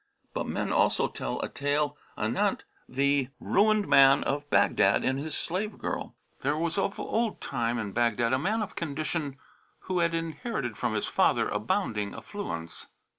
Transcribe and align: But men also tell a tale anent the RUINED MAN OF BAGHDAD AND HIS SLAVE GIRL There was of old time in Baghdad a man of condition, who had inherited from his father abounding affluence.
But 0.33 0.47
men 0.47 0.73
also 0.73 1.07
tell 1.07 1.39
a 1.43 1.47
tale 1.47 1.95
anent 2.17 2.63
the 2.89 3.27
RUINED 3.39 3.87
MAN 3.87 4.23
OF 4.23 4.49
BAGHDAD 4.49 5.05
AND 5.05 5.19
HIS 5.19 5.37
SLAVE 5.37 5.77
GIRL 5.77 6.15
There 6.41 6.57
was 6.57 6.79
of 6.79 6.99
old 6.99 7.39
time 7.39 7.77
in 7.77 7.91
Baghdad 7.91 8.33
a 8.33 8.39
man 8.39 8.63
of 8.63 8.75
condition, 8.75 9.37
who 9.81 9.99
had 9.99 10.15
inherited 10.15 10.75
from 10.75 10.95
his 10.95 11.05
father 11.05 11.47
abounding 11.49 12.15
affluence. 12.15 12.87